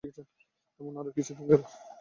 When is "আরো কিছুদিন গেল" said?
0.99-1.61